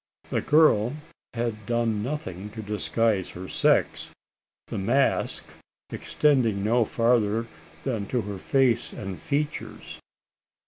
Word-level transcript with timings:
The 0.31 0.41
girl 0.41 0.95
had 1.35 1.67
done 1.67 2.01
nothing 2.01 2.49
to 2.57 2.63
disguise 2.63 3.29
her 3.29 3.47
sex 3.47 4.09
the 4.65 4.79
mask 4.79 5.53
extending 5.91 6.63
no 6.63 6.85
farther 6.85 7.45
than 7.83 8.07
to 8.07 8.21
her 8.21 8.39
face 8.39 8.93
and 8.93 9.19
features. 9.19 9.99